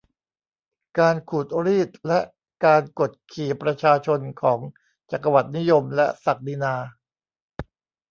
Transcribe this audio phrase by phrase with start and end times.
[0.99, 2.19] การขูดรีดและ
[2.65, 4.59] การกดขี่ประชาชนของ
[5.11, 6.75] จักรวรรดินิยมและศักดินา